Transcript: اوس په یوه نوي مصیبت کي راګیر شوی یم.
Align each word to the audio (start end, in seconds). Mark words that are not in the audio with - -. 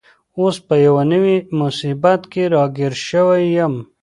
اوس 0.39 0.55
په 0.67 0.75
یوه 0.85 1.03
نوي 1.11 1.37
مصیبت 1.59 2.21
کي 2.31 2.43
راګیر 2.53 2.93
شوی 3.07 3.43
یم. 3.57 3.73